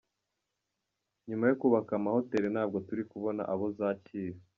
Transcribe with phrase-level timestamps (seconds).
[1.27, 4.37] Nyuma yo kubaka amahoteli, ntabwo turi kubona abo zakira.